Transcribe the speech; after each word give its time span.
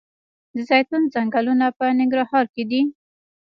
د 0.53 0.55
زیتون 0.69 1.01
ځنګلونه 1.13 1.65
په 1.77 1.85
ننګرهار 1.99 2.45
کې 2.53 2.63
دي؟ 2.69 2.81